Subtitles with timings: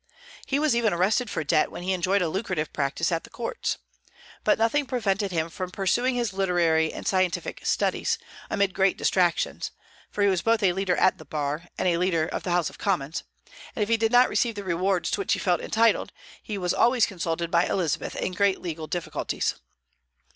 [0.47, 3.77] He was even arrested for debt when he enjoyed a lucrative practice at the courts.
[4.43, 8.17] But nothing prevented him from pursuing his literary and scientific studies,
[8.49, 9.69] amid great distractions,
[10.09, 12.67] for he was both a leader at the bar and a leader of the House
[12.71, 13.21] of Commons;
[13.75, 16.11] and if he did not receive the rewards to which he felt entitled,
[16.41, 19.53] he was always consulted by Elizabeth in great legal difficulties.